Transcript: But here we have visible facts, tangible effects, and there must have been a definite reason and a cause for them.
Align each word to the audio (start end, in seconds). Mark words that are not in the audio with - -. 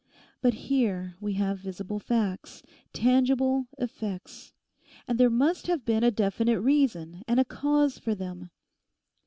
But 0.41 0.55
here 0.55 1.13
we 1.21 1.33
have 1.33 1.59
visible 1.59 1.99
facts, 1.99 2.63
tangible 2.91 3.67
effects, 3.77 4.51
and 5.07 5.19
there 5.19 5.29
must 5.29 5.67
have 5.67 5.85
been 5.85 6.03
a 6.03 6.09
definite 6.09 6.59
reason 6.59 7.21
and 7.27 7.39
a 7.39 7.45
cause 7.45 7.99
for 7.99 8.15
them. 8.15 8.49